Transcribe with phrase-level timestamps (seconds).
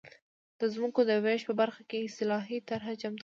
[0.59, 3.19] د ځمکو د وېش په برخه کې اصلاحي طرحه چمتو کړه.